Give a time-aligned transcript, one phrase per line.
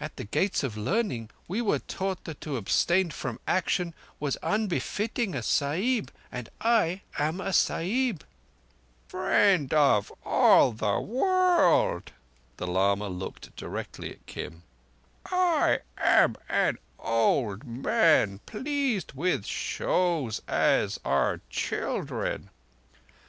[0.00, 5.36] "At the Gates of Learning we were taught that to abstain from action was unbefitting
[5.36, 6.10] a Sahib.
[6.32, 8.24] And I am a Sahib."
[9.06, 19.46] "Friend of all the World,"—the lama looked directly at Kim—"I am an old man—pleased with
[19.46, 22.50] shows as are children.